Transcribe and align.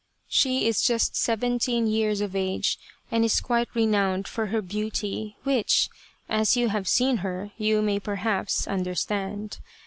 She 0.29 0.67
is 0.67 0.81
just 0.81 1.15
seventeen 1.15 1.85
years 1.85 2.21
of 2.21 2.35
age, 2.35 2.79
and 3.11 3.23
is 3.23 3.39
quite 3.39 3.67
renowned 3.75 4.27
for 4.27 4.47
her 4.47 4.63
beauty, 4.63 5.37
which, 5.43 5.89
as 6.27 6.57
you 6.57 6.69
have 6.69 6.87
seen 6.87 7.17
her, 7.17 7.51
you 7.55 7.83
may 7.83 7.99
perhaps 7.99 8.67
understand. 8.67 9.59